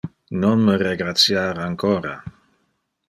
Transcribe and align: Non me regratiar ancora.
Non 0.43 0.57
me 0.67 0.75
regratiar 0.83 1.55
ancora. 1.67 2.13